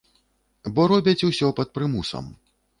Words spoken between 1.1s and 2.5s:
усё пад прымусам.